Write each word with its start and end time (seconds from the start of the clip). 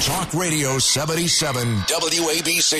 Talk 0.00 0.32
Radio 0.32 0.78
77 0.78 1.76
WABC. 1.80 2.72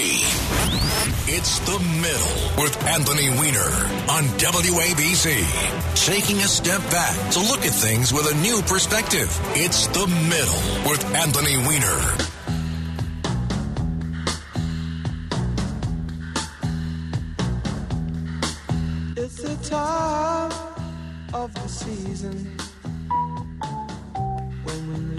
It's 1.29 1.59
the 1.59 1.79
middle 2.01 2.65
with 2.65 2.83
Anthony 2.87 3.29
Weiner 3.29 3.69
on 4.09 4.25
WABC. 4.41 6.07
Taking 6.07 6.39
a 6.39 6.49
step 6.49 6.81
back 6.91 7.33
to 7.33 7.41
look 7.41 7.67
at 7.67 7.73
things 7.73 8.11
with 8.11 8.25
a 8.33 8.35
new 8.37 8.63
perspective. 8.63 9.29
It's 9.53 9.87
the 9.89 10.07
middle 10.07 10.91
with 10.91 11.05
Anthony 11.15 11.59
Weiner. 11.59 12.17
It's 19.19 19.43
the 19.43 19.57
time 19.69 20.53
of 21.35 21.53
the 21.53 21.69
season 21.69 22.57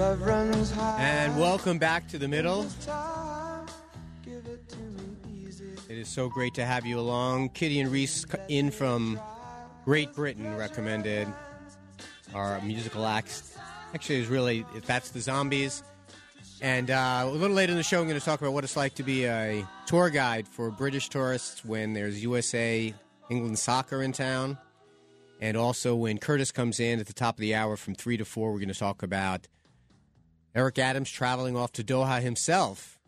And 0.01 1.39
welcome 1.39 1.77
back 1.77 2.07
to 2.07 2.17
the 2.17 2.27
middle. 2.27 2.65
Time, 2.83 3.67
give 4.25 4.47
it 4.47 4.67
to 4.69 4.77
me 4.77 5.45
easy. 5.45 5.73
It 5.89 5.97
is 5.99 6.07
so 6.07 6.27
great 6.27 6.55
to 6.55 6.65
have 6.65 6.87
you 6.87 6.99
along. 6.99 7.49
Kitty 7.49 7.79
and 7.79 7.91
Reese 7.91 8.25
in 8.47 8.71
from 8.71 9.19
Great 9.85 10.11
Britain 10.13 10.57
recommended 10.57 11.27
our 12.33 12.59
musical 12.61 13.05
acts. 13.05 13.55
Actually, 13.93 14.15
it 14.15 14.19
was 14.21 14.29
really 14.29 14.65
that's 14.87 15.11
the 15.11 15.19
zombies. 15.19 15.83
And 16.61 16.89
uh, 16.89 17.21
a 17.25 17.29
little 17.29 17.55
later 17.55 17.71
in 17.71 17.77
the 17.77 17.83
show, 17.83 17.99
I'm 18.01 18.07
going 18.07 18.19
to 18.19 18.25
talk 18.25 18.41
about 18.41 18.53
what 18.53 18.63
it's 18.63 18.75
like 18.75 18.95
to 18.95 19.03
be 19.03 19.25
a 19.25 19.63
tour 19.85 20.09
guide 20.09 20.47
for 20.47 20.71
British 20.71 21.09
tourists 21.09 21.63
when 21.63 21.93
there's 21.93 22.23
USA 22.23 22.91
England 23.29 23.59
soccer 23.59 24.01
in 24.01 24.13
town. 24.13 24.57
And 25.39 25.55
also 25.55 25.93
when 25.93 26.17
Curtis 26.17 26.51
comes 26.51 26.79
in 26.79 26.99
at 26.99 27.05
the 27.05 27.13
top 27.13 27.35
of 27.35 27.41
the 27.41 27.53
hour 27.53 27.77
from 27.77 27.93
3 27.93 28.17
to 28.17 28.25
4, 28.25 28.51
we're 28.51 28.57
going 28.57 28.67
to 28.69 28.73
talk 28.73 29.03
about 29.03 29.47
Eric 30.53 30.79
Adams 30.79 31.09
traveling 31.09 31.55
off 31.55 31.71
to 31.73 31.83
Doha 31.83 32.21
himself 32.21 32.99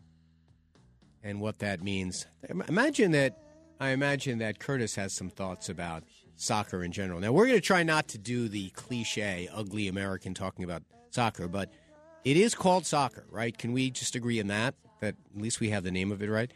and 1.22 1.40
what 1.40 1.58
that 1.58 1.82
means. 1.82 2.26
Imagine 2.68 3.12
that. 3.12 3.38
I 3.80 3.90
imagine 3.90 4.38
that 4.38 4.60
Curtis 4.60 4.94
has 4.94 5.12
some 5.12 5.28
thoughts 5.28 5.68
about 5.68 6.04
soccer 6.36 6.84
in 6.84 6.92
general. 6.92 7.20
Now 7.20 7.32
we're 7.32 7.46
going 7.46 7.58
to 7.58 7.66
try 7.66 7.82
not 7.82 8.08
to 8.08 8.18
do 8.18 8.48
the 8.48 8.70
cliche, 8.70 9.48
ugly 9.52 9.88
American 9.88 10.32
talking 10.32 10.64
about 10.64 10.82
soccer, 11.10 11.48
but 11.48 11.70
it 12.24 12.36
is 12.36 12.54
called 12.54 12.86
soccer, 12.86 13.26
right? 13.30 13.56
Can 13.56 13.72
we 13.72 13.90
just 13.90 14.14
agree 14.14 14.40
on 14.40 14.46
that? 14.46 14.74
That 15.00 15.16
at 15.34 15.42
least 15.42 15.60
we 15.60 15.70
have 15.70 15.82
the 15.82 15.90
name 15.90 16.12
of 16.12 16.22
it 16.22 16.30
right. 16.30 16.52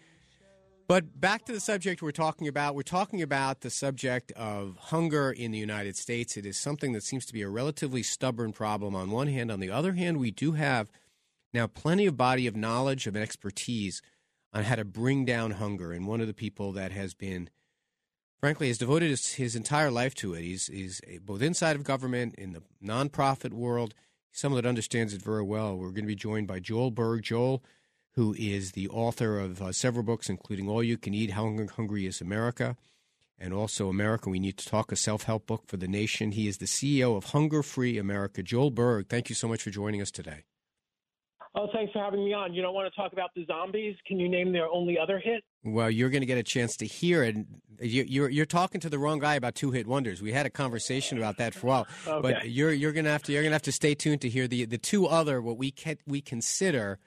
But 0.89 1.20
back 1.20 1.44
to 1.44 1.53
the 1.53 1.61
subject 1.61 2.00
we're 2.00 2.12
talking 2.12 2.48
about. 2.48 2.75
We're 2.75 2.81
talking 2.81 3.20
about 3.20 3.61
the 3.61 3.69
subject 3.69 4.33
of 4.33 4.78
hunger 4.78 5.30
in 5.30 5.50
the 5.50 5.58
United 5.58 5.98
States. 5.98 6.34
It 6.39 6.47
is 6.47 6.56
something 6.56 6.95
that 6.95 7.03
seems 7.03 7.27
to 7.27 7.34
be 7.34 7.42
a 7.42 7.48
relatively 7.50 8.03
stubborn 8.03 8.55
problem 8.55 8.97
on 8.97 9.11
one 9.11 9.28
hand. 9.28 9.53
On 9.53 9.61
the 9.61 9.70
other 9.70 9.92
hand, 9.92 10.17
we 10.17 10.30
do 10.30 10.53
have 10.53 10.91
now 11.53 11.67
plenty 11.67 12.06
of 12.06 12.17
body 12.17 12.47
of 12.47 12.56
knowledge 12.56 13.06
of 13.06 13.17
expertise 13.17 14.00
on 14.55 14.64
how 14.64 14.77
to 14.77 14.84
bring 14.86 15.27
down 15.27 15.50
hunger. 15.53 15.92
And 15.92 16.06
one 16.06 16.22
of 16.22 16.27
the 16.27 16.33
people 16.33 16.72
that 16.72 16.91
has 16.92 17.12
been, 17.12 17.50
frankly, 18.41 18.69
has 18.69 18.78
devoted 18.78 19.11
his, 19.11 19.35
his 19.35 19.55
entire 19.55 19.91
life 19.91 20.14
to 20.14 20.33
it. 20.33 20.41
He's, 20.41 20.68
he's 20.68 21.02
both 21.23 21.42
inside 21.42 21.77
of 21.77 21.85
government, 21.85 22.35
in 22.36 22.55
the 22.55 22.62
nonprofit 22.83 23.52
world, 23.52 23.92
someone 24.33 24.62
that 24.62 24.68
understands 24.68 25.12
it 25.12 25.20
very 25.20 25.42
well. 25.42 25.77
We're 25.77 25.91
going 25.91 26.05
to 26.05 26.07
be 26.07 26.14
joined 26.14 26.46
by 26.48 26.61
Joel 26.61 26.91
Berg. 26.91 27.24
Joel, 27.24 27.62
who 28.18 28.34
is 28.36 28.73
the 28.73 28.89
author 28.89 29.39
of 29.39 29.62
uh, 29.62 29.70
several 29.70 30.02
books, 30.02 30.29
including 30.29 30.68
All 30.68 30.83
You 30.83 30.98
Can 30.98 31.14
Eat, 31.14 31.30
How 31.30 31.56
Hungry 31.77 32.05
is 32.05 32.20
America, 32.20 32.77
and 33.39 33.55
also 33.55 33.89
America, 33.89 34.29
We 34.29 34.40
Need 34.40 34.56
to 34.56 34.68
Talk, 34.68 34.90
a 34.90 34.96
self 34.96 35.23
help 35.23 35.46
book 35.46 35.68
for 35.68 35.77
the 35.77 35.86
nation. 35.86 36.33
He 36.33 36.48
is 36.48 36.58
the 36.58 36.67
CEO 36.67 37.17
of 37.17 37.27
Hunger 37.27 37.62
Free 37.62 37.96
America. 37.96 38.42
Joel 38.42 38.73
Berg, 38.73 39.08
thank 39.08 39.29
you 39.29 39.36
so 39.36 39.46
much 39.46 39.62
for 39.62 39.70
joining 39.70 40.02
us 40.02 40.11
today. 40.11 40.42
Oh, 41.55 41.68
thanks 41.73 41.92
for 41.92 42.01
having 42.01 42.24
me 42.24 42.34
on. 42.34 42.52
You 42.55 42.61
don't 42.61 42.74
want 42.74 42.92
to 42.92 43.01
talk 43.01 43.12
about 43.12 43.30
the 43.36 43.45
zombies? 43.46 43.95
Can 44.05 44.18
you 44.18 44.29
name 44.29 44.50
their 44.52 44.67
only 44.67 44.98
other 44.98 45.20
hit? 45.20 45.45
Well, 45.62 45.89
you're 45.89 46.11
going 46.11 46.23
to 46.23 46.27
get 46.27 46.39
a 46.39 46.42
chance 46.42 46.77
to 46.79 46.86
hear 46.86 47.23
it. 47.23 47.36
You, 47.80 48.02
you're 48.02 48.29
you're 48.29 48.46
talking 48.46 48.80
to 48.80 48.89
the 48.89 48.98
wrong 48.98 49.20
guy 49.20 49.36
about 49.36 49.55
two 49.55 49.70
hit 49.70 49.86
wonders. 49.86 50.20
We 50.20 50.33
had 50.33 50.45
a 50.45 50.50
conversation 50.50 51.18
about 51.18 51.36
that 51.36 51.55
for 51.55 51.67
a 51.68 51.70
while, 51.70 51.86
Okay. 52.05 52.20
but 52.20 52.50
you're 52.50 52.73
you're 52.73 52.92
going 52.92 53.05
to 53.05 53.12
have 53.12 53.23
to 53.24 53.33
you're 53.33 53.42
going 53.42 53.52
to 53.52 53.55
have 53.55 53.62
to 53.62 53.73
stay 53.73 53.95
tuned 53.95 54.23
to 54.23 54.29
hear 54.29 54.48
the 54.48 54.64
the 54.64 54.77
two 54.79 55.06
other 55.06 55.40
what 55.40 55.56
we 55.56 55.70
can, 55.70 55.98
we 56.05 56.20
consider 56.20 56.98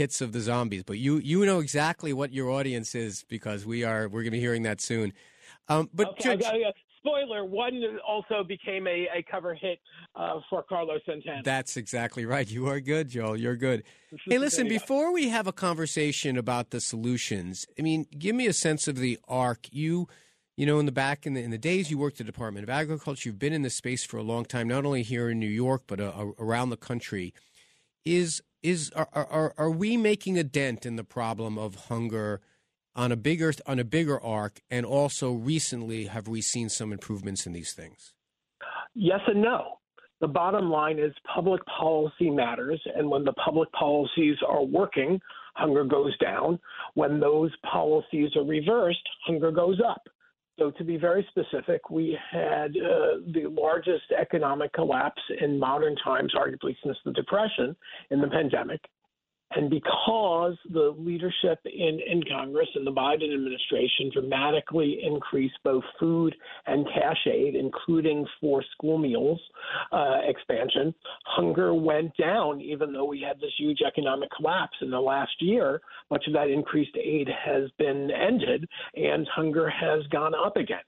hits 0.00 0.20
of 0.20 0.32
the 0.32 0.40
zombies. 0.40 0.82
But 0.82 0.98
you 0.98 1.18
you 1.18 1.44
know 1.46 1.58
exactly 1.60 2.12
what 2.12 2.32
your 2.32 2.48
audience 2.50 2.94
is 2.94 3.24
because 3.28 3.66
we 3.66 3.84
are 3.84 4.02
we're 4.08 4.22
going 4.22 4.32
to 4.32 4.38
be 4.40 4.40
hearing 4.40 4.62
that 4.64 4.80
soon. 4.80 5.12
Um, 5.68 5.88
but 5.92 6.08
Okay, 6.12 6.30
I- 6.44 6.68
I- 6.68 6.72
spoiler: 7.00 7.44
one 7.44 7.76
also 8.06 8.42
became 8.44 8.86
a, 8.86 8.98
a 9.18 9.22
cover 9.30 9.54
hit 9.54 9.78
uh, 10.14 10.40
for 10.50 10.62
Carlos 10.62 11.00
Santana. 11.06 11.42
That's 11.44 11.76
exactly 11.76 12.24
right. 12.26 12.48
You 12.50 12.66
are 12.68 12.80
good, 12.80 13.08
Joel. 13.08 13.36
You're 13.38 13.56
good. 13.56 13.84
Hey, 14.28 14.38
listen, 14.38 14.64
There 14.64 14.72
you 14.74 14.78
go. 14.78 14.82
before 14.84 15.12
we 15.12 15.28
have 15.28 15.46
a 15.46 15.52
conversation 15.52 16.36
about 16.36 16.70
the 16.70 16.80
solutions, 16.80 17.66
I 17.78 17.82
mean, 17.82 18.06
give 18.18 18.34
me 18.36 18.46
a 18.46 18.52
sense 18.52 18.88
of 18.88 18.96
the 18.96 19.18
arc. 19.28 19.68
You, 19.70 20.08
you 20.56 20.66
know, 20.66 20.78
in 20.78 20.86
the 20.86 20.92
back 20.92 21.26
in 21.26 21.32
the 21.34 21.42
in 21.42 21.50
the 21.50 21.58
days 21.72 21.90
you 21.90 21.96
worked 21.98 22.20
at 22.20 22.26
the 22.26 22.32
Department 22.32 22.64
of 22.64 22.70
Agriculture, 22.70 23.28
you've 23.28 23.38
been 23.38 23.52
in 23.54 23.62
this 23.62 23.76
space 23.76 24.04
for 24.04 24.16
a 24.18 24.22
long 24.32 24.44
time, 24.44 24.66
not 24.68 24.84
only 24.84 25.02
here 25.02 25.30
in 25.30 25.38
New 25.38 25.54
York 25.64 25.82
but 25.86 26.00
uh, 26.00 26.12
around 26.38 26.68
the 26.70 26.76
country. 26.90 27.32
Is 28.04 28.42
is 28.62 28.90
are, 28.94 29.08
are 29.12 29.54
are 29.56 29.70
we 29.70 29.96
making 29.96 30.38
a 30.38 30.44
dent 30.44 30.84
in 30.86 30.96
the 30.96 31.04
problem 31.04 31.58
of 31.58 31.86
hunger 31.86 32.40
on 32.94 33.12
a 33.12 33.16
bigger 33.16 33.52
on 33.66 33.78
a 33.78 33.84
bigger 33.84 34.20
arc? 34.20 34.60
And 34.70 34.84
also, 34.84 35.32
recently, 35.32 36.06
have 36.06 36.28
we 36.28 36.40
seen 36.40 36.68
some 36.68 36.92
improvements 36.92 37.46
in 37.46 37.52
these 37.52 37.72
things? 37.72 38.14
Yes 38.94 39.20
and 39.26 39.42
no. 39.42 39.78
The 40.20 40.28
bottom 40.28 40.70
line 40.70 40.98
is 40.98 41.14
public 41.34 41.62
policy 41.66 42.28
matters, 42.28 42.80
and 42.94 43.10
when 43.10 43.24
the 43.24 43.32
public 43.32 43.72
policies 43.72 44.36
are 44.46 44.62
working, 44.62 45.18
hunger 45.54 45.84
goes 45.84 46.16
down. 46.18 46.58
When 46.94 47.20
those 47.20 47.50
policies 47.70 48.30
are 48.36 48.44
reversed, 48.44 49.08
hunger 49.26 49.50
goes 49.50 49.80
up. 49.80 50.02
So, 50.60 50.70
to 50.72 50.84
be 50.84 50.98
very 50.98 51.26
specific, 51.30 51.88
we 51.88 52.18
had 52.30 52.72
uh, 52.76 53.24
the 53.32 53.46
largest 53.48 54.12
economic 54.20 54.70
collapse 54.74 55.22
in 55.40 55.58
modern 55.58 55.96
times, 56.04 56.34
arguably 56.36 56.76
since 56.84 56.98
the 57.02 57.12
Depression, 57.12 57.74
in 58.10 58.20
the 58.20 58.28
pandemic. 58.28 58.82
And 59.52 59.68
because 59.68 60.56
the 60.72 60.94
leadership 60.96 61.58
in, 61.64 61.98
in 62.06 62.22
Congress 62.30 62.68
and 62.74 62.86
the 62.86 62.92
Biden 62.92 63.34
administration 63.34 64.10
dramatically 64.12 65.00
increased 65.02 65.56
both 65.64 65.82
food 65.98 66.34
and 66.66 66.86
cash 66.86 67.26
aid, 67.26 67.56
including 67.56 68.26
for 68.40 68.62
school 68.72 68.96
meals 68.98 69.40
uh, 69.92 70.18
expansion, 70.26 70.94
hunger 71.24 71.74
went 71.74 72.16
down, 72.16 72.60
even 72.60 72.92
though 72.92 73.04
we 73.06 73.20
had 73.20 73.38
this 73.40 73.52
huge 73.58 73.78
economic 73.86 74.28
collapse 74.36 74.76
in 74.82 74.90
the 74.90 75.00
last 75.00 75.32
year. 75.40 75.80
Much 76.10 76.24
of 76.28 76.32
that 76.34 76.48
increased 76.48 76.96
aid 76.96 77.28
has 77.28 77.70
been 77.78 78.10
ended, 78.10 78.68
and 78.94 79.26
hunger 79.34 79.68
has 79.68 80.06
gone 80.12 80.32
up 80.34 80.56
again. 80.56 80.78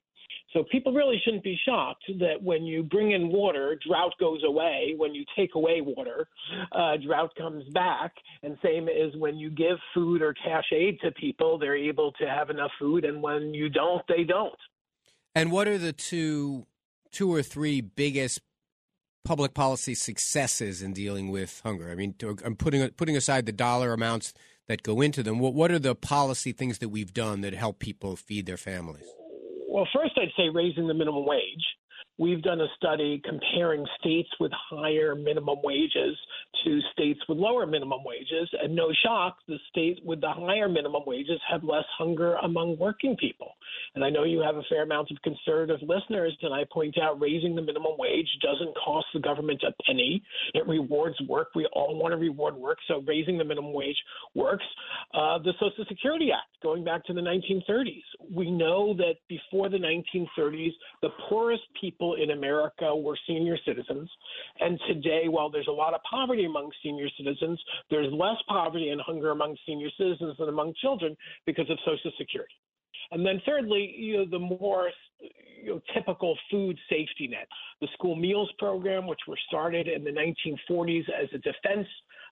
So 0.53 0.65
people 0.71 0.93
really 0.93 1.21
shouldn't 1.25 1.43
be 1.43 1.59
shocked 1.65 2.05
that 2.19 2.43
when 2.43 2.65
you 2.65 2.83
bring 2.83 3.13
in 3.13 3.29
water, 3.29 3.79
drought 3.87 4.13
goes 4.21 4.43
away. 4.45 4.95
When 4.97 5.15
you 5.15 5.25
take 5.37 5.55
away 5.55 5.81
water, 5.81 6.29
uh, 6.73 6.97
drought 6.99 7.35
comes 7.37 7.65
back. 7.73 8.13
And 8.43 8.59
same 8.63 8.89
as 8.89 9.17
when 9.17 9.37
you 9.37 9.51
give 9.51 9.79
food 9.95 10.21
or 10.21 10.35
cash 10.35 10.67
aid 10.73 10.99
to 11.01 11.11
people, 11.13 11.59
they're 11.59 11.77
able 11.77 12.13
to 12.13 12.27
have 12.27 12.51
enough 12.51 12.71
food. 12.79 13.05
And 13.05 13.23
when 13.23 13.55
you 13.55 13.71
don't, 13.71 14.03
they 14.09 14.25
don't. 14.25 14.55
And 15.35 15.51
what 15.51 15.69
are 15.69 15.79
the 15.79 15.95
two, 15.95 16.67
two 17.11 17.33
or 17.33 17.43
three 17.43 17.81
biggest 17.81 18.41
public 19.25 19.55
policy 19.55 19.95
successes 19.95 20.83
in 20.83 20.93
dealing 20.93 21.31
with 21.31 21.63
hunger? 21.65 21.91
I 21.91 21.95
mean, 21.95 22.15
I'm 22.45 22.57
putting 22.57 22.87
putting 22.91 23.17
aside 23.17 23.47
the 23.47 23.53
dollar 23.53 23.95
amounts 23.95 24.35
that 24.69 24.83
go 24.83 25.01
into 25.01 25.23
them. 25.23 25.39
What 25.39 25.55
what 25.55 25.71
are 25.71 25.79
the 25.79 25.95
policy 25.95 26.53
things 26.53 26.79
that 26.81 26.91
we've 26.91 27.15
done 27.15 27.41
that 27.41 27.55
help 27.55 27.79
people 27.79 28.17
feed 28.17 28.45
their 28.45 28.59
families? 28.59 29.07
Well, 29.73 29.89
first, 29.95 30.13
I'd 30.19 30.29
say 30.37 30.51
raising 30.53 30.87
the 30.87 30.93
minimum 30.93 31.25
wage. 31.27 31.65
We've 32.19 32.43
done 32.43 32.61
a 32.61 32.67
study 32.77 33.23
comparing 33.25 33.87
states 33.99 34.29
with 34.39 34.53
higher 34.71 35.15
minimum 35.15 35.59
wages 35.65 36.17
to 36.65 36.81
states 36.93 37.21
with 37.29 37.39
lower 37.39 37.67
minimum 37.67 38.01
wages, 38.05 38.49
and 38.63 38.77
no 38.77 38.93
shock, 39.03 39.39
the 39.49 39.57
states 39.71 39.99
with 40.05 40.21
the 40.21 40.31
higher 40.31 40.69
minimum 40.69 41.03
wages 41.07 41.41
have 41.51 41.65
less 41.65 41.85
hunger 41.99 42.35
among 42.43 42.79
working 42.79 43.17
people. 43.17 43.55
And 43.95 44.05
I 44.05 44.11
know 44.11 44.25
you 44.25 44.41
have 44.41 44.57
a 44.57 44.63
fair 44.69 44.83
amount 44.83 45.11
of 45.11 45.17
conservative 45.23 45.81
listeners, 45.89 46.37
and 46.43 46.53
I 46.53 46.65
point 46.71 46.97
out 46.99 47.21
raising 47.21 47.55
the 47.55 47.63
minimum 47.63 47.93
wage 47.99 48.29
doesn't 48.43 48.75
cost 48.77 49.07
the 49.15 49.21
government 49.21 49.63
a 49.67 49.73
penny. 49.85 50.23
It 50.55 50.67
rewards 50.69 51.17
work. 51.29 51.49
We 51.55 51.67
all 51.73 51.99
want 51.99 52.13
to 52.13 52.19
reward 52.19 52.55
work, 52.55 52.79
so 52.89 53.03
raising 53.07 53.39
the 53.39 53.45
minimum 53.45 53.73
wage 53.73 53.97
works. 54.35 54.65
Uh, 55.15 55.39
the 55.39 55.53
Social 55.55 55.85
Security 55.89 56.31
Act, 56.33 56.63
going 56.63 56.85
back 56.85 57.05
to 57.07 57.15
the 57.15 57.21
1930s, 57.21 58.03
we 58.35 58.51
know 58.51 58.95
that 58.95 59.15
before 59.29 59.69
the 59.69 59.79
1930s, 59.79 60.73
the 61.01 61.09
poorest 61.29 61.63
people 61.81 62.02
in 62.21 62.31
America 62.31 62.95
were 62.95 63.17
senior 63.27 63.57
citizens. 63.65 64.11
And 64.61 64.79
today, 64.89 65.25
while 65.29 65.51
there's 65.51 65.69
a 65.69 65.73
lot 65.73 65.95
of 65.95 66.01
poverty 66.09 66.45
among 66.45 66.71
senior 66.83 67.09
citizens, 67.17 67.61
there's 67.91 68.13
less 68.13 68.37
poverty 68.49 68.91
and 68.91 69.01
hunger 69.01 69.31
among 69.31 69.57
senior 69.67 69.89
citizens 69.97 70.37
than 70.39 70.49
among 70.49 70.75
children 70.81 71.17
because 71.47 71.69
of 71.71 71.79
Social 71.85 72.13
Security. 72.19 72.55
And 73.11 73.25
then 73.25 73.41
thirdly, 73.47 73.95
you 73.97 74.19
know, 74.19 74.27
the 74.31 74.39
more 74.39 74.91
you 75.63 75.75
know, 75.75 75.81
typical 75.95 76.37
food 76.51 76.79
safety 76.89 77.29
net, 77.29 77.47
the 77.81 77.89
school 77.95 78.17
meals 78.17 78.51
program, 78.59 79.07
which 79.07 79.21
were 79.29 79.39
started 79.49 79.87
in 79.87 80.03
the 80.03 80.11
1940s 80.11 81.05
as 81.09 81.29
a 81.33 81.39
defense 81.39 81.87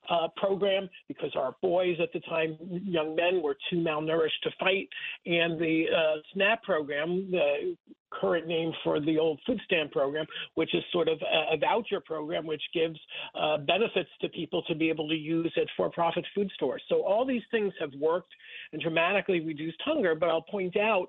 uh, 0.09 0.29
program 0.37 0.89
because 1.09 1.31
our 1.37 1.55
boys 1.63 1.97
at 2.03 2.13
the 2.13 2.21
time, 2.21 2.57
young 2.85 3.15
men, 3.15 3.43
were 3.43 3.57
too 3.71 3.77
malnourished 3.77 4.41
to 4.43 4.51
fight, 4.59 4.89
and 5.27 5.61
the 5.61 5.85
uh, 5.95 6.21
SNAP 6.33 6.63
program, 6.63 7.31
the 7.31 7.77
current 8.11 8.47
name 8.47 8.73
for 8.83 9.01
the 9.01 9.19
old 9.19 9.41
food 9.47 9.61
stamp 9.65 9.93
program, 9.93 10.27
which 10.55 10.75
is 10.75 10.83
sort 10.93 11.09
of 11.09 11.19
a, 11.23 11.55
a 11.55 11.57
voucher 11.57 12.01
program 12.01 12.47
which 12.47 12.63
gives 12.75 12.99
uh, 13.41 13.59
benefits 13.59 14.11
to 14.21 14.29
people 14.29 14.63
to 14.63 14.75
be 14.75 14.89
able 14.89 15.09
to 15.09 15.15
use 15.15 15.53
at 15.57 15.67
for-profit 15.77 16.25
food 16.35 16.51
stores. 16.55 16.83
So 16.89 17.03
all 17.03 17.25
these 17.25 17.43
things 17.51 17.73
have 17.81 17.91
worked 17.99 18.33
and 18.73 18.83
dramatically 18.83 19.41
reduced 19.41 19.81
hunger. 19.85 20.15
But 20.15 20.29
I'll 20.29 20.43
point 20.43 20.77
out 20.77 21.07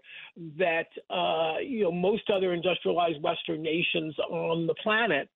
that 0.57 0.87
uh, 1.09 1.59
you 1.59 1.83
know 1.83 1.91
most 1.91 2.29
other 2.29 2.53
industrialized 2.53 3.21
Western 3.21 3.61
nations 3.61 4.15
on 4.29 4.67
the 4.67 4.75
planet 4.75 5.29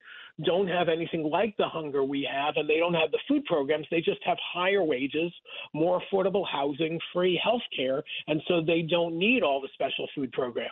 don't 0.43 0.67
have 0.67 0.89
anything 0.89 1.23
like 1.23 1.55
the 1.57 1.67
hunger 1.67 2.03
we 2.03 2.27
have, 2.29 2.55
and 2.57 2.69
they 2.69 2.77
don't 2.77 2.93
have 2.93 3.11
the 3.11 3.19
food 3.27 3.45
programs. 3.45 3.87
They 3.89 4.01
just 4.01 4.21
have 4.25 4.37
higher 4.53 4.83
wages, 4.83 5.31
more 5.73 6.01
affordable 6.01 6.45
housing, 6.45 6.99
free 7.13 7.39
health 7.41 7.61
care, 7.75 8.03
and 8.27 8.41
so 8.47 8.61
they 8.61 8.81
don't 8.81 9.17
need 9.17 9.43
all 9.43 9.61
the 9.61 9.69
special 9.73 10.07
food 10.13 10.31
programs. 10.33 10.71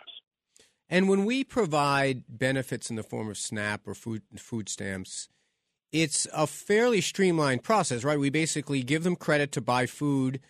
And 0.88 1.08
when 1.08 1.24
we 1.24 1.44
provide 1.44 2.24
benefits 2.28 2.90
in 2.90 2.96
the 2.96 3.02
form 3.02 3.30
of 3.30 3.38
SNAP 3.38 3.86
or 3.86 3.94
food 3.94 4.22
food 4.36 4.68
stamps, 4.68 5.28
it's 5.92 6.26
a 6.34 6.46
fairly 6.46 7.00
streamlined 7.00 7.62
process, 7.62 8.04
right? 8.04 8.18
We 8.18 8.28
basically 8.28 8.82
give 8.82 9.04
them 9.04 9.16
credit 9.16 9.52
to 9.52 9.60
buy 9.60 9.86
food 9.86 10.40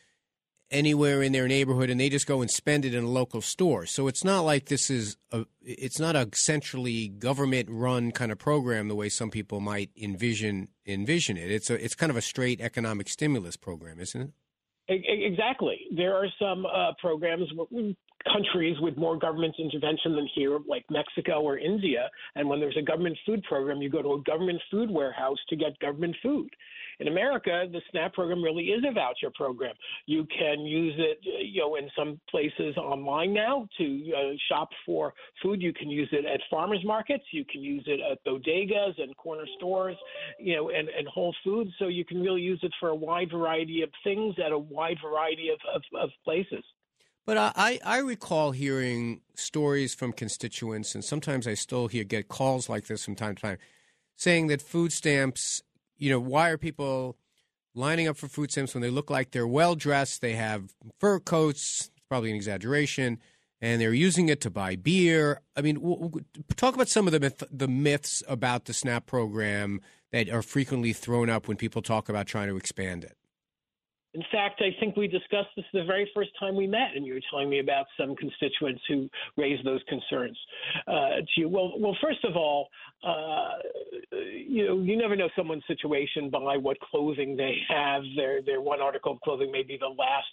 anywhere 0.75 1.23
in 1.23 1.33
their 1.33 1.49
neighborhood 1.49 1.89
and 1.89 2.01
they 2.01 2.09
just 2.09 2.27
go 2.27 2.43
and 2.43 2.51
spend 2.51 2.85
it 2.85 2.95
in 2.95 3.05
a 3.05 3.09
local 3.09 3.41
store. 3.41 3.87
So 3.87 4.09
it's 4.09 4.25
not 4.25 4.41
like 4.41 4.67
this 4.67 4.91
is 4.91 5.17
a 5.33 5.47
it's 5.63 5.99
not 5.99 6.17
a 6.17 6.29
centrally 6.35 7.09
government 7.09 7.69
run 7.71 8.11
kind 8.11 8.33
of 8.33 8.39
program 8.39 8.89
the 8.89 8.95
way 8.95 9.09
some 9.09 9.31
people 9.31 9.61
might 9.61 9.91
envision 9.97 10.69
envision 10.87 11.37
it. 11.37 11.51
It's 11.51 11.71
a 11.71 11.83
it's 11.83 11.95
kind 11.95 12.11
of 12.11 12.17
a 12.17 12.23
straight 12.23 12.61
economic 12.61 13.09
stimulus 13.09 13.57
program, 13.57 14.01
isn't 14.01 14.21
it? 14.21 14.31
Exactly. 14.87 15.81
There 15.97 16.15
are 16.15 16.27
some 16.39 16.67
uh, 16.67 16.93
programs, 17.01 17.49
countries 18.31 18.77
with 18.81 18.97
more 18.99 19.19
government 19.19 19.55
intervention 19.59 20.15
than 20.15 20.29
here, 20.35 20.59
like 20.69 20.85
Mexico 20.91 21.41
or 21.41 21.59
India. 21.59 22.11
And 22.35 22.49
when 22.49 22.61
there's 22.61 22.77
a 22.77 22.83
government 22.83 23.17
food 23.25 23.43
program, 23.45 23.81
you 23.81 23.89
go 23.89 24.03
to 24.03 24.15
a 24.15 24.23
government 24.23 24.61
food 24.71 24.91
warehouse 24.91 25.39
to 25.49 25.57
get 25.57 25.79
government 25.79 26.17
food. 26.23 26.51
In 27.01 27.09
America, 27.09 27.67
the 27.71 27.81
SNAP 27.91 28.15
program 28.15 28.43
really 28.43 28.65
is 28.65 28.85
a 28.89 28.93
voucher 28.93 29.31
program. 29.35 29.75
You 30.07 30.27
can 30.27 30.61
use 30.61 30.95
it, 30.99 31.19
you 31.23 31.61
know, 31.61 31.77
in 31.77 31.89
some 31.97 32.21
places 32.31 32.77
online 32.77 33.33
now 33.33 33.67
to 33.79 34.13
uh, 34.17 34.33
shop 34.49 34.69
for 34.87 35.13
food. 35.43 35.63
You 35.63 35.73
can 35.73 35.91
use 35.91 36.09
it 36.13 36.25
at 36.25 36.41
farmers 36.51 36.85
markets. 36.85 37.25
You 37.33 37.45
can 37.45 37.63
use 37.63 37.85
it 37.87 38.01
at 38.01 38.25
bodegas 38.25 39.01
and 39.03 39.17
corner 39.17 39.45
stores, 39.57 39.97
you 40.39 40.57
know, 40.57 40.71
and, 40.71 40.89
and 40.89 41.07
Whole 41.09 41.35
Foods. 41.43 41.71
So 41.79 41.89
you 41.89 42.05
can 42.05 42.21
really 42.21 42.43
use 42.43 42.61
it 42.63 42.73
for 42.79 42.91
a 42.91 42.95
wide 42.95 43.31
variety 43.31 43.83
of 43.83 43.91
things 44.03 44.35
at 44.45 44.53
a 44.53 44.59
wide 44.59 44.99
variety 45.05 45.49
of, 45.51 45.59
of, 45.75 45.83
of 46.01 46.11
places. 46.25 46.65
But 47.27 47.55
I, 47.57 47.81
I 47.85 47.99
recall 47.99 48.51
hearing 48.51 49.23
stories 49.35 49.95
from 49.95 50.13
constituents, 50.13 50.95
and 50.95 51.03
sometimes 51.03 51.47
I 51.47 51.55
still 51.55 51.89
hear 51.89 52.05
get 52.05 52.29
calls 52.29 52.69
like 52.69 52.87
this 52.87 53.03
from 53.03 53.15
time 53.15 53.35
to 53.37 53.43
time, 53.43 53.59
saying 54.15 54.49
that 54.49 54.61
food 54.61 54.93
stamps 54.93 55.63
you 56.05 56.11
know, 56.11 56.21
why 56.21 56.51
are 56.51 56.59
people 56.59 57.17
lining 57.75 58.07
up 58.07 58.19
for 58.19 58.29
food 58.29 58.51
stamps 58.51 58.75
when 58.75 58.83
they 58.83 58.91
look 58.91 59.09
like 59.09 59.31
they're 59.31 59.47
well 59.47 59.75
dressed? 59.75 60.21
They 60.21 60.35
have 60.35 60.75
fur 61.01 61.19
coats. 61.19 61.91
It's 61.97 62.07
probably 62.11 62.29
an 62.29 62.37
exaggeration. 62.37 63.19
And 63.63 63.81
they're 63.81 63.95
using 63.95 64.29
it 64.29 64.43
to 64.43 64.51
buy 64.51 64.77
beer. 64.77 65.41
I 65.57 65.63
mean, 65.63 65.77
w- 65.77 65.97
w- 65.97 66.25
talk 66.57 66.75
about 66.75 66.89
some 66.89 67.07
of 67.07 67.13
the 67.13 67.21
myth- 67.21 67.43
the 67.51 67.69
myths 67.69 68.23
about 68.29 68.67
the 68.67 68.75
SNAP 68.75 69.07
program 69.07 69.81
that 70.13 70.29
are 70.29 70.43
frequently 70.43 70.93
thrown 70.93 71.31
up 71.31 71.49
when 71.49 71.57
people 71.57 71.81
talk 71.81 72.11
about 72.11 72.27
trying 72.27 72.49
to 72.49 72.57
expand 72.57 73.05
it. 73.05 73.17
In 74.15 74.23
fact, 74.31 74.63
I 74.63 74.71
think 74.79 74.97
we 74.97 75.09
discussed 75.09 75.49
this 75.57 75.65
the 75.73 75.85
very 75.85 76.09
first 76.15 76.31
time 76.39 76.55
we 76.55 76.69
met, 76.69 76.91
and 76.95 77.05
you 77.05 77.15
were 77.15 77.21
telling 77.31 77.51
me 77.51 77.59
about 77.59 77.87
some 77.99 78.15
constituents 78.15 78.81
who 78.89 79.11
raised 79.37 79.67
those 79.67 79.81
concerns 79.89 80.39
uh, 80.87 81.17
to 81.17 81.41
you. 81.41 81.49
Well, 81.49 81.73
well, 81.79 81.97
first 82.01 82.25
of 82.25 82.37
all, 82.37 82.69
uh, 83.05 83.55
you 84.13 84.67
know, 84.67 84.81
you 84.81 84.97
never 84.97 85.17
know 85.17 85.29
someone's 85.37 85.65
situation 85.67 86.31
by 86.31 86.57
what 86.57 86.79
clothing 86.81 87.37
they 87.37 87.57
have. 87.69 88.03
Their 88.17 88.41
their 88.41 88.61
one 88.61 88.81
article 88.81 89.13
of 89.13 89.21
clothing 89.21 89.51
may 89.51 89.65
be 89.65 89.77
the 89.77 89.89
last 89.89 90.27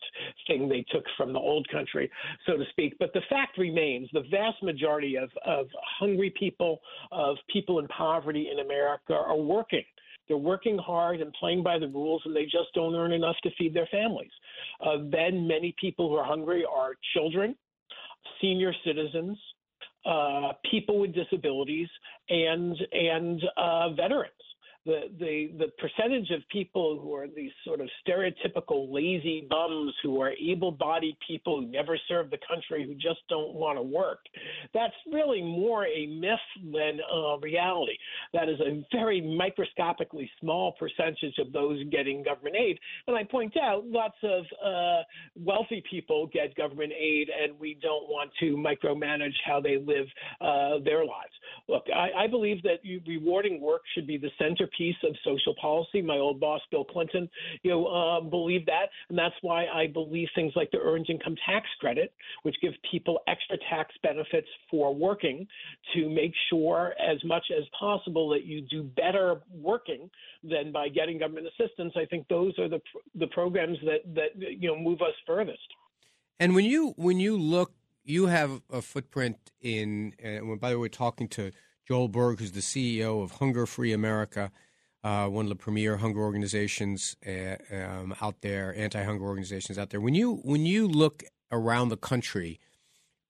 thing 0.46 0.70
they 0.70 0.86
took 0.92 1.04
from 1.18 1.34
the 1.34 1.40
old 1.40 1.68
country, 1.70 2.10
so 2.46 2.58
to 2.58 2.64
speak. 2.70 2.96
But 3.00 3.14
the 3.14 3.22
fact 3.30 3.58
remains: 3.58 4.10
the 4.14 4.24
vast 4.30 4.62
majority 4.62 5.16
of 5.18 5.30
of 5.44 5.68
hungry 6.00 6.32
people, 6.38 6.82
of 7.12 7.38
people 7.52 7.80
in 7.80 7.88
poverty 7.88 8.50
in 8.52 8.60
America, 8.60 9.14
are 9.14 9.38
working. 9.38 9.84
They're 10.32 10.38
working 10.38 10.78
hard 10.78 11.20
and 11.20 11.34
playing 11.34 11.62
by 11.62 11.78
the 11.78 11.90
rules, 11.90 12.22
and 12.24 12.34
they 12.34 12.46
just 12.46 12.74
don't 12.74 12.96
earn 12.96 13.12
enough 13.12 13.36
to 13.44 13.50
feed 13.58 13.74
their 13.74 13.88
families. 13.88 14.32
Uh, 14.80 15.00
then 15.12 15.46
many 15.46 15.76
people 15.78 16.08
who 16.08 16.16
are 16.16 16.24
hungry 16.24 16.64
are 16.64 16.94
children, 17.14 17.54
senior 18.40 18.74
citizens, 18.86 19.38
uh, 20.06 20.54
people 20.72 21.02
with 21.02 21.14
disabilities, 21.14 21.90
and 22.30 22.78
and 22.94 23.44
uh, 23.58 23.90
veterans 23.90 24.32
the 24.86 25.02
the 25.20 25.52
the 25.58 25.68
percentage 25.80 26.30
of 26.32 26.42
people 26.50 27.00
who 27.02 27.14
are 27.14 27.28
these 27.28 27.52
sort 27.66 27.82
of 27.82 27.90
stereotypical 28.08 28.92
lazy 28.92 29.46
bums 29.50 29.94
who 30.04 30.22
are 30.22 30.32
able-bodied 30.32 31.16
people 31.26 31.62
who 31.62 31.68
never 31.68 31.98
serve 32.08 32.30
the 32.30 32.40
country 32.48 32.86
who 32.86 32.94
just 32.96 33.20
don't 33.30 33.54
want 33.54 33.78
to 33.78 33.84
work 33.84 34.20
that's 34.74 34.94
really 35.12 35.42
more 35.42 35.86
a 35.86 36.08
myth 36.08 36.40
than 36.72 37.00
a 37.12 37.38
reality. 37.42 37.98
That 38.34 38.50
is 38.50 38.60
a 38.60 38.84
very 38.92 39.22
microscopically 39.22 40.30
small 40.40 40.74
percentage 40.74 41.38
of 41.40 41.52
those 41.52 41.84
getting 41.92 42.24
government 42.24 42.56
aid. 42.56 42.80
And 43.08 43.16
i 43.16 43.24
point 43.24 43.56
out 43.58 43.86
lots 43.86 44.16
of 44.24 44.46
uh, 44.64 45.04
wealthy 45.36 45.84
people 45.90 46.28
get 46.28 46.56
government 46.56 46.94
aid 46.98 47.30
and 47.30 47.60
we 47.60 47.78
don't 47.82 48.10
want 48.10 48.32
to 48.40 48.56
micromanage 48.56 49.36
how 49.46 49.60
they 49.60 49.78
live 49.78 50.08
uh, 50.40 50.84
their 50.84 51.06
lives 51.06 51.34
look 51.68 51.84
I, 51.94 52.24
I 52.24 52.28
believe 52.28 52.62
that 52.64 52.80
rewarding 53.08 53.62
work 53.62 53.82
should 53.94 54.08
be 54.08 54.18
the 54.18 54.30
centerpiece 54.38 54.96
of 55.04 55.16
social 55.24 55.56
policy. 55.60 56.02
My 56.02 56.18
old 56.18 56.40
boss, 56.40 56.62
Bill 56.72 56.84
Clinton, 56.84 57.30
you 57.64 57.72
know, 57.72 57.86
uh, 57.88 58.22
believed 58.22 58.68
that, 58.68 58.88
and 59.10 59.18
that's 59.18 59.36
why 59.42 59.66
I 59.66 59.88
believe 59.88 60.28
things 60.36 60.54
like 60.56 60.72
the 60.72 60.80
earned 60.80 61.08
income 61.10 61.36
tax 61.46 61.68
credit, 61.80 62.14
which 62.44 62.56
give 62.62 62.74
people 62.90 63.20
extra 63.28 63.58
tax 63.70 63.94
benefits 64.04 64.48
for 64.70 64.94
working, 64.94 65.48
to 65.94 66.10
make 66.10 66.34
sure 66.50 66.94
as 67.00 67.24
much 67.24 67.46
as 67.56 67.64
possible 67.78 68.30
that 68.30 68.46
you 68.46 68.62
do 68.62 68.84
better 68.84 69.42
working 69.54 70.10
than 70.44 70.72
by 70.72 70.90
getting 70.90 71.20
government 71.20 71.48
assistance. 71.48 71.94
I 71.96 72.06
think 72.06 72.28
those 72.28 72.58
are 72.60 72.70
the 72.70 72.82
the 73.16 73.28
programs 73.28 73.78
that 73.86 74.02
that 74.16 74.30
you 74.36 74.68
know 74.68 74.78
move 74.78 75.02
us 75.02 75.14
furthest. 75.26 75.60
And 76.40 76.56
when 76.56 76.66
you 76.66 76.94
when 76.98 77.20
you 77.20 77.38
look, 77.38 77.72
you 78.04 78.28
have 78.28 78.62
a 78.72 78.82
footprint 78.82 79.38
in. 79.62 80.14
Uh, 80.24 80.56
by 80.56 80.70
the 80.70 80.76
way, 80.76 80.82
we're 80.82 80.88
talking 80.90 81.28
to 81.30 81.52
Joel 81.88 82.08
Berg, 82.08 82.40
who's 82.40 82.52
the 82.52 82.62
CEO 82.62 83.24
of 83.24 83.32
Hunger 83.32 83.66
Free 83.66 83.94
America, 83.94 84.52
uh, 85.04 85.28
one 85.28 85.46
of 85.46 85.50
the 85.50 85.56
premier 85.56 85.98
hunger 85.98 86.22
organizations 86.22 87.16
uh, 87.28 87.56
um, 87.76 88.16
out 88.22 88.42
there, 88.42 88.76
anti-hunger 88.78 89.24
organizations 89.24 89.78
out 89.78 89.90
there. 89.90 90.02
When 90.02 90.14
you 90.14 90.36
when 90.44 90.66
you 90.66 90.88
look 90.88 91.24
around 91.52 91.90
the 91.90 91.98
country, 91.98 92.60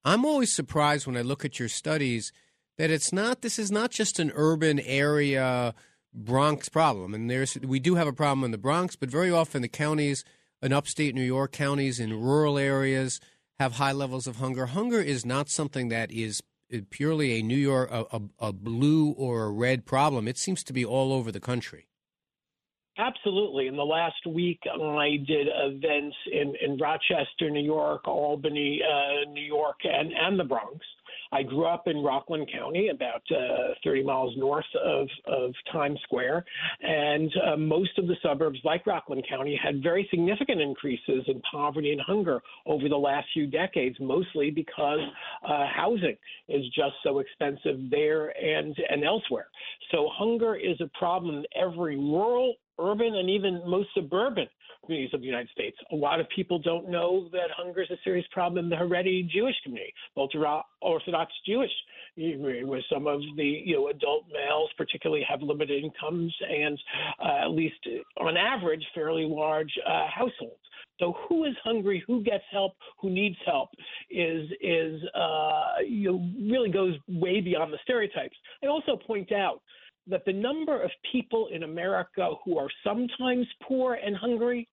I'm 0.04 0.25
always 0.25 0.51
surprised 0.51 1.08
when 1.08 1.18
I 1.18 1.22
look 1.22 1.46
at 1.46 1.60
your 1.60 1.70
studies 1.70 2.32
that 2.78 2.92
it's 2.92 3.13
not. 3.13 3.42
This 3.42 3.58
is 3.58 3.72
not 3.72 3.92
just 3.92 4.20
an 4.20 4.32
urban 4.36 4.80
area 4.80 5.74
Bronx 6.13 6.68
problem, 6.68 7.13
and 7.13 7.30
there's 7.30 7.58
we 7.62 7.80
do 7.80 7.96
have 7.96 8.08
a 8.08 8.13
problem 8.13 8.44
in 8.44 8.51
the 8.51 8.58
Bronx, 8.58 8.96
but 8.96 9.10
very 9.10 9.32
often 9.32 9.62
the 9.62 9.70
counties 9.70 10.25
in 10.62 10.74
upstate 10.74 11.16
New 11.16 11.24
York 11.24 11.51
counties 11.51 12.00
in 12.00 12.22
rural 12.22 12.58
areas 12.58 13.20
have 13.62 13.74
high 13.74 13.91
levels 13.91 14.25
of 14.25 14.38
hunger. 14.38 14.65
Hunger 14.65 15.00
is 15.00 15.24
not 15.24 15.48
something 15.48 15.89
that 15.89 16.12
is 16.12 16.41
purely 16.89 17.39
a 17.39 17.44
New 17.44 17.58
York, 17.58 17.91
a, 17.91 18.06
a, 18.12 18.22
a, 18.48 18.53
blue 18.53 19.12
or 19.12 19.44
a 19.44 19.51
red 19.51 19.86
problem. 19.86 20.27
It 20.27 20.39
seems 20.39 20.63
to 20.63 20.74
be 20.74 20.84
all 20.84 21.13
over 21.13 21.32
the 21.32 21.39
country. 21.39 21.88
Absolutely. 22.98 23.68
In 23.68 23.75
the 23.75 23.84
last 23.84 24.25
week, 24.25 24.60
I 24.65 25.18
did 25.27 25.48
events 25.53 26.15
in, 26.32 26.56
in 26.60 26.77
Rochester, 26.77 27.51
New 27.51 27.63
York, 27.63 28.08
Albany, 28.08 28.82
uh, 28.82 29.30
New 29.30 29.46
York, 29.46 29.77
and, 29.84 30.12
and 30.12 30.39
the 30.39 30.44
Bronx. 30.44 30.84
I 31.32 31.44
grew 31.44 31.66
up 31.66 31.88
in 31.88 32.04
Rockland 32.04 32.50
County, 32.52 32.90
about 32.90 33.22
uh, 33.32 33.74
30 33.84 34.04
miles 34.04 34.34
north 34.38 34.66
of, 34.84 35.08
of 35.28 35.54
Times 35.72 36.00
Square, 36.04 36.46
and 36.82 37.32
uh, 37.48 37.58
most 37.58 37.98
of 37.98 38.08
the 38.08 38.16
suburbs, 38.22 38.60
like 38.64 38.86
Rockland 38.86 39.26
County, 39.30 39.60
had 39.62 39.82
very 39.82 40.08
significant 40.10 40.62
increases 40.62 41.24
in 41.28 41.42
poverty 41.50 41.92
and 41.92 42.02
hunger 42.02 42.42
over 42.66 42.90
the 42.90 42.98
last 42.98 43.28
few 43.34 43.48
decades, 43.48 43.96
mostly 44.00 44.52
because 44.52 45.00
uh, 45.48 45.66
housing 45.74 46.18
is 46.50 46.66
just 46.76 46.94
so 47.04 47.20
expensive 47.20 47.90
there 47.90 48.30
and, 48.38 48.76
and 48.90 49.04
elsewhere. 49.04 49.48
So 49.92 50.10
hunger 50.12 50.56
is 50.56 50.80
a 50.82 50.90
problem 50.98 51.38
in 51.38 51.46
every 51.56 51.98
rural 51.98 52.56
urban 52.80 53.16
and 53.16 53.30
even 53.30 53.62
most 53.68 53.90
suburban 53.94 54.48
communities 54.86 55.14
of 55.14 55.22
the 55.22 55.28
United 55.28 55.50
States. 55.50 55.78
A 55.92 55.96
lot 55.96 56.20
of 56.20 56.28
people 56.36 56.60
don't 56.60 56.90
know 56.90 57.30
that 57.32 57.50
hunger 57.56 57.82
is 57.82 57.90
a 57.92 57.98
serious 58.04 58.26
problem 58.32 58.66
in 58.66 58.70
the 58.70 58.76
Haredi 58.76 59.28
Jewish 59.30 59.56
community, 59.64 59.94
ultra 60.18 60.62
Orthodox 60.82 61.32
Jewish 61.46 61.72
where 62.18 62.82
some 62.92 63.08
of 63.08 63.22
the 63.38 63.62
you 63.66 63.76
know 63.76 63.88
adult 63.90 64.26
males 64.32 64.70
particularly 64.78 65.24
have 65.28 65.42
limited 65.42 65.84
incomes 65.84 66.36
and 66.42 66.78
uh, 67.24 67.46
at 67.46 67.52
least 67.52 67.80
on 68.20 68.36
average 68.36 68.86
fairly 68.94 69.26
large 69.26 69.72
uh, 69.88 70.08
households. 70.08 70.60
So 71.00 71.16
who 71.28 71.46
is 71.46 71.56
hungry, 71.64 72.04
who 72.06 72.22
gets 72.24 72.44
help, 72.52 72.74
who 73.00 73.10
needs 73.10 73.38
help 73.46 73.70
is 74.10 74.50
is 74.62 75.02
uh, 75.16 75.82
you 75.88 76.12
know, 76.12 76.52
really 76.52 76.70
goes 76.70 76.96
way 77.08 77.42
beyond 77.42 77.74
the 77.74 77.80
stereotypes. 77.84 78.36
I 78.64 78.68
also 78.68 78.98
point 78.98 79.32
out 79.32 79.62
that 80.08 80.24
the 80.25 80.34
number 80.34 80.81
of 80.81 80.89
people 81.12 81.48
in 81.53 81.63
America 81.63 82.31
who 82.43 82.58
are 82.58 82.70
sometimes 82.84 83.48
poor 83.67 83.96
and 83.96 84.15
hungry 84.15 84.67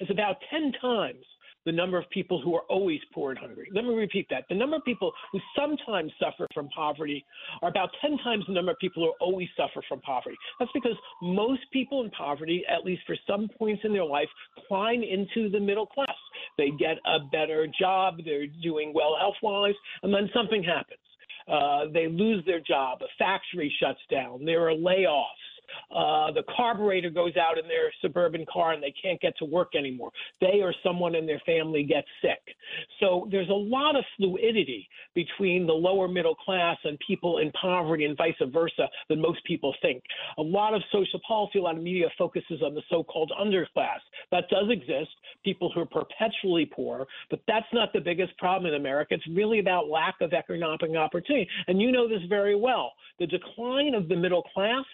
is 0.00 0.08
about 0.10 0.36
10 0.50 0.72
times 0.80 1.24
the 1.66 1.72
number 1.72 1.98
of 1.98 2.08
people 2.10 2.40
who 2.40 2.54
are 2.54 2.62
always 2.70 3.00
poor 3.12 3.30
and 3.30 3.38
hungry. 3.38 3.68
Let 3.74 3.84
me 3.84 3.94
repeat 3.94 4.26
that. 4.30 4.44
The 4.48 4.54
number 4.54 4.76
of 4.76 4.84
people 4.84 5.12
who 5.32 5.38
sometimes 5.56 6.10
suffer 6.18 6.46
from 6.54 6.68
poverty 6.68 7.24
are 7.62 7.68
about 7.68 7.90
10 8.00 8.16
times 8.18 8.44
the 8.46 8.54
number 8.54 8.72
of 8.72 8.78
people 8.78 9.04
who 9.04 9.12
always 9.24 9.48
suffer 9.56 9.82
from 9.88 10.00
poverty. 10.00 10.36
That's 10.58 10.72
because 10.72 10.96
most 11.22 11.60
people 11.72 12.02
in 12.02 12.10
poverty, 12.10 12.64
at 12.68 12.84
least 12.84 13.02
for 13.06 13.16
some 13.26 13.48
points 13.58 13.82
in 13.84 13.92
their 13.92 14.04
life, 14.04 14.28
climb 14.68 15.02
into 15.02 15.50
the 15.50 15.60
middle 15.60 15.86
class. 15.86 16.08
They 16.56 16.70
get 16.78 16.96
a 17.04 17.18
better 17.30 17.66
job, 17.78 18.18
they're 18.24 18.46
doing 18.62 18.92
well 18.94 19.16
health 19.20 19.36
wise, 19.42 19.74
and 20.02 20.12
then 20.12 20.30
something 20.34 20.62
happens. 20.62 20.99
Uh, 21.50 21.86
they 21.92 22.06
lose 22.06 22.44
their 22.46 22.60
job, 22.60 22.98
a 23.02 23.06
factory 23.18 23.74
shuts 23.80 23.98
down, 24.10 24.44
there 24.44 24.68
are 24.68 24.74
layoffs 24.74 25.24
uh, 25.94 26.32
the 26.32 26.42
carburetor 26.56 27.10
goes 27.10 27.36
out 27.36 27.58
in 27.58 27.66
their 27.66 27.92
suburban 28.00 28.44
car 28.52 28.72
and 28.72 28.82
they 28.82 28.94
can't 29.02 29.20
get 29.20 29.36
to 29.38 29.44
work 29.44 29.74
anymore. 29.76 30.10
They 30.40 30.60
or 30.62 30.74
someone 30.82 31.14
in 31.14 31.26
their 31.26 31.40
family 31.44 31.82
gets 31.82 32.06
sick. 32.22 32.40
So 33.00 33.28
there's 33.30 33.48
a 33.48 33.52
lot 33.52 33.96
of 33.96 34.04
fluidity 34.16 34.88
between 35.14 35.66
the 35.66 35.72
lower 35.72 36.08
middle 36.08 36.34
class 36.34 36.76
and 36.84 36.98
people 37.06 37.38
in 37.38 37.50
poverty 37.52 38.04
and 38.04 38.16
vice 38.16 38.34
versa 38.52 38.88
than 39.08 39.20
most 39.20 39.44
people 39.44 39.74
think. 39.82 40.02
A 40.38 40.42
lot 40.42 40.74
of 40.74 40.82
social 40.92 41.20
policy, 41.26 41.58
a 41.58 41.62
lot 41.62 41.76
of 41.76 41.82
media 41.82 42.08
focuses 42.16 42.62
on 42.62 42.74
the 42.74 42.82
so 42.88 43.02
called 43.02 43.32
underclass. 43.40 44.00
That 44.30 44.48
does 44.48 44.70
exist, 44.70 45.10
people 45.44 45.70
who 45.74 45.80
are 45.80 45.86
perpetually 45.86 46.66
poor, 46.66 47.06
but 47.30 47.40
that's 47.46 47.66
not 47.72 47.92
the 47.92 48.00
biggest 48.00 48.36
problem 48.38 48.72
in 48.72 48.80
America. 48.80 49.14
It's 49.14 49.26
really 49.36 49.58
about 49.58 49.88
lack 49.88 50.14
of 50.20 50.32
economic 50.32 50.70
opportunity. 50.96 51.48
And 51.66 51.80
you 51.80 51.90
know 51.90 52.08
this 52.08 52.22
very 52.28 52.54
well. 52.54 52.92
The 53.18 53.26
decline 53.26 53.94
of 53.94 54.08
the 54.08 54.16
middle 54.16 54.42
class 54.54 54.84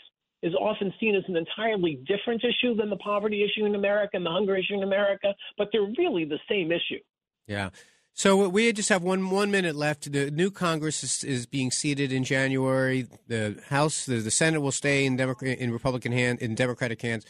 is 0.42 0.54
often 0.54 0.92
seen 1.00 1.14
as 1.14 1.24
an 1.28 1.36
entirely 1.36 1.98
different 2.06 2.42
issue 2.44 2.74
than 2.74 2.90
the 2.90 2.96
poverty 2.96 3.42
issue 3.42 3.64
in 3.64 3.74
America 3.74 4.16
and 4.16 4.26
the 4.26 4.30
hunger 4.30 4.56
issue 4.56 4.74
in 4.74 4.82
America, 4.82 5.34
but 5.56 5.68
they're 5.72 5.90
really 5.98 6.24
the 6.24 6.38
same 6.48 6.70
issue. 6.70 7.00
Yeah. 7.46 7.70
So 8.14 8.48
we 8.48 8.72
just 8.72 8.88
have 8.88 9.02
one 9.02 9.28
one 9.28 9.50
minute 9.50 9.76
left. 9.76 10.10
The 10.10 10.30
new 10.30 10.50
Congress 10.50 11.04
is, 11.04 11.22
is 11.22 11.44
being 11.46 11.70
seated 11.70 12.12
in 12.12 12.24
January. 12.24 13.06
The 13.28 13.60
House, 13.68 14.06
the, 14.06 14.16
the 14.16 14.30
Senate 14.30 14.60
will 14.60 14.72
stay 14.72 15.04
in 15.04 15.16
Democrat 15.16 15.58
in 15.58 15.70
Republican 15.70 16.12
hand 16.12 16.40
in 16.40 16.54
Democratic 16.54 17.02
hands. 17.02 17.26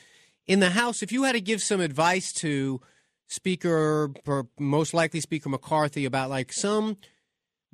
In 0.47 0.61
the 0.61 0.71
House, 0.71 1.03
if 1.03 1.11
you 1.11 1.25
had 1.25 1.33
to 1.33 1.41
give 1.41 1.61
some 1.61 1.81
advice 1.81 2.33
to 2.35 2.81
Speaker, 3.27 4.13
most 4.61 4.95
likely 4.95 5.19
Speaker 5.19 5.49
McCarthy, 5.49 6.05
about 6.05 6.31
like 6.31 6.53
some 6.53 6.99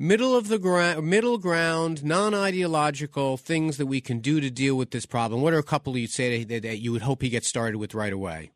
middle 0.03 0.35
of 0.35 0.49
the 0.49 0.59
ground, 0.59 1.07
middle 1.07 1.39
ground, 1.39 2.05
non-ideological 2.05 3.37
things 3.37 3.77
that 3.77 3.87
we 3.87 4.01
can 4.01 4.19
do 4.19 4.41
to 4.41 4.51
deal 4.51 4.75
with 4.77 4.91
this 4.91 5.07
problem. 5.07 5.41
What 5.43 5.53
are 5.53 5.59
a 5.59 5.63
couple 5.63 5.97
you'd 5.97 6.11
say 6.11 6.43
that, 6.43 6.65
that 6.65 6.81
you 6.81 6.91
would 6.91 7.03
hope 7.03 7.23
he 7.23 7.29
gets 7.29 7.47
started 7.47 7.79
with 7.79 7.95
right 7.95 8.13
away? 8.13 8.51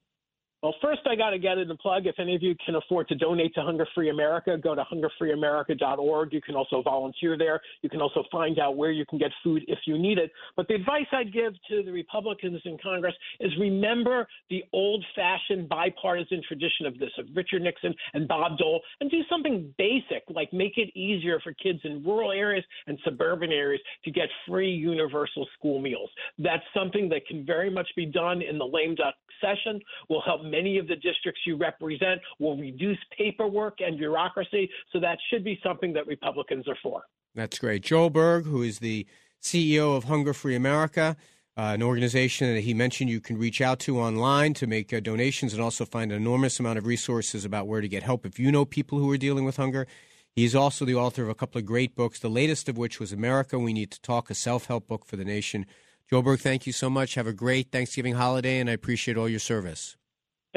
Well, 0.63 0.75
first, 0.81 1.01
I 1.07 1.15
got 1.15 1.31
to 1.31 1.39
get 1.39 1.59
in 1.59 1.69
the 1.69 1.77
plug. 1.77 2.07
If 2.07 2.19
any 2.19 2.35
of 2.35 2.43
you 2.43 2.55
can 2.65 2.77
afford 2.77 3.09
to 3.09 3.15
donate 3.15 3.55
to 3.55 3.63
Hunger 3.63 3.87
Free 3.95 4.09
America, 4.09 4.57
go 4.57 4.75
to 4.75 4.85
hungerfreeamerica.org. 4.85 6.33
You 6.33 6.41
can 6.41 6.55
also 6.55 6.83
volunteer 6.83 7.37
there. 7.37 7.61
You 7.83 7.91
can 7.91 8.01
also 8.01 8.25
find 8.33 8.59
out 8.59 8.77
where 8.77 8.91
you 8.91 9.05
can 9.05 9.19
get 9.19 9.31
food 9.45 9.65
if 9.69 9.79
you 9.87 9.99
need 9.99 10.17
it. 10.19 10.33
But 10.57 10.67
the 10.69 10.75
advice 10.75 11.07
I'd 11.13 11.33
give 11.33 11.53
to 11.69 11.83
the 11.83 11.93
Republicans 11.93 12.63
in 12.65 12.79
Congress 12.83 13.15
is 13.39 13.53
remember 13.61 14.27
the 14.49 14.65
old 14.73 15.05
fashioned 15.15 15.69
bipartisan 15.69 16.41
tradition 16.49 16.87
of 16.87 16.99
this, 16.99 17.11
of 17.19 17.27
Richard 17.35 17.61
Nixon 17.61 17.95
and 18.15 18.27
Bob 18.27 18.57
Dole, 18.57 18.81
and 19.01 19.11
do 19.11 19.21
something 19.29 19.75
basic 19.77 20.25
like 20.31 20.53
make 20.55 20.79
it 20.79 20.89
easier 20.97 21.39
for 21.41 21.53
kids 21.53 21.81
in 21.85 22.03
rural 22.03 22.33
areas 22.33 22.65
and 22.87 22.99
suburban 23.05 23.53
areas 23.53 23.83
to 24.05 24.11
get 24.11 24.29
free 24.49 24.71
universal 24.71 25.47
school 25.59 25.81
meals. 25.81 26.09
That's 26.39 26.65
something 26.75 27.11
that 27.11 27.27
can 27.27 27.45
very 27.45 27.69
much 27.69 27.89
be 27.95 28.07
done 28.07 28.41
in 28.41 28.57
the 28.57 28.65
lame 28.65 28.95
duck 28.95 29.15
session, 29.41 29.81
will 30.09 30.23
help 30.23 30.43
many 30.51 30.79
of 30.79 30.89
the 30.89 30.97
districts 30.97 31.41
you 31.47 31.57
represent, 31.57 32.21
will 32.39 32.57
reduce 32.57 32.99
paperwork 33.17 33.79
and 33.81 33.99
bureaucracy. 33.99 34.71
So 34.93 35.01
that 35.01 35.19
should 35.31 35.45
be 35.45 35.59
something 35.63 35.93
that 35.95 36.07
Republicans 36.07 36.69
are 36.69 36.77
for. 36.83 37.03
That's 37.35 37.59
great. 37.59 37.83
Joel 37.83 38.11
Berg, 38.11 38.47
who 38.47 38.63
is 38.63 38.79
the 38.79 39.07
CEO 39.43 39.97
of 39.97 40.05
Hunger 40.05 40.33
Free 40.33 40.55
America, 40.55 41.17
uh, 41.59 41.73
an 41.75 41.83
organization 41.83 42.55
that 42.55 42.61
he 42.63 42.75
mentioned 42.75 43.09
you 43.09 43.21
can 43.21 43.39
reach 43.39 43.61
out 43.61 43.79
to 43.81 43.99
online 43.99 44.53
to 44.55 44.67
make 44.67 44.93
uh, 44.93 45.01
donations 45.01 45.55
and 45.55 45.63
also 45.63 45.85
find 45.85 46.13
an 46.13 46.17
enormous 46.17 46.61
amount 46.61 46.79
of 46.79 46.87
resources 46.87 47.45
about 47.45 47.67
where 47.67 47.81
to 47.81 47.89
get 47.89 48.03
help 48.03 48.27
if 48.27 48.39
you 48.39 48.53
know 48.53 48.65
people 48.65 48.99
who 48.99 49.11
are 49.11 49.17
dealing 49.17 49.45
with 49.45 49.57
hunger. 49.57 49.87
He's 50.35 50.55
also 50.55 50.85
the 50.85 50.95
author 50.95 51.23
of 51.23 51.31
a 51.31 51.35
couple 51.35 51.59
of 51.59 51.65
great 51.65 51.97
books, 51.97 52.19
the 52.19 52.29
latest 52.29 52.69
of 52.69 52.77
which 52.77 53.01
was 53.01 53.11
America 53.11 53.59
We 53.59 53.73
Need 53.73 53.91
to 53.93 54.01
Talk, 54.03 54.29
a 54.29 54.35
self 54.35 54.67
help 54.67 54.87
book 54.87 55.07
for 55.07 55.17
the 55.17 55.25
nation. 55.25 55.65
Joel 56.11 56.23
Berg, 56.23 56.41
thank 56.41 56.67
you 56.67 56.73
so 56.73 56.91
much. 56.91 57.15
Have 57.15 57.27
a 57.27 57.33
great 57.33 57.73
Thanksgiving 57.73 58.15
holiday, 58.15 58.61
and 58.61 58.69
I 58.69 58.75
appreciate 58.75 59.17
all 59.17 59.29
your 59.29 59.41
service. 59.41 59.97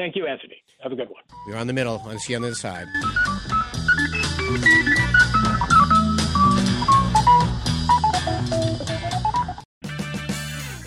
Thank 0.00 0.16
you, 0.16 0.26
Anthony. 0.26 0.56
Have 0.82 0.92
a 0.92 0.96
good 0.96 1.10
one. 1.10 1.22
We're 1.46 1.58
on 1.58 1.66
the 1.66 1.74
middle. 1.74 2.02
I'll 2.06 2.18
see 2.18 2.32
you 2.32 2.38
on 2.38 2.42
the 2.42 2.48
other 2.48 2.54
side. 2.54 2.86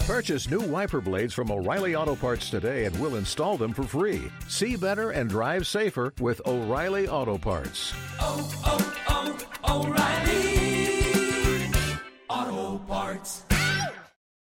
Purchase 0.07 0.49
new 0.49 0.61
wiper 0.61 0.99
blades 0.99 1.35
from 1.35 1.51
O'Reilly 1.51 1.93
Auto 1.93 2.15
Parts 2.15 2.49
today 2.49 2.85
and 2.85 2.99
we'll 2.99 3.17
install 3.17 3.55
them 3.55 3.71
for 3.71 3.83
free. 3.83 4.23
See 4.47 4.75
better 4.75 5.11
and 5.11 5.29
drive 5.29 5.67
safer 5.67 6.11
with 6.19 6.41
O'Reilly 6.47 7.07
Auto 7.07 7.37
Parts. 7.37 7.93
Oh, 8.19 8.49
oh, 8.65 9.37
oh, 9.69 9.85
O'Reilly 9.85 11.69
Auto 12.31 12.79
Parts. 12.85 13.45